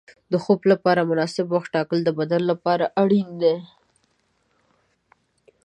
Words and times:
د 0.31 0.33
خوب 0.43 0.59
لپاره 0.71 1.01
مناسب 1.11 1.45
وخت 1.51 1.69
ټاکل 1.75 1.99
د 2.03 2.09
بدن 2.19 2.41
لپاره 2.51 2.85
اړین 3.01 3.29
دي. 3.41 3.55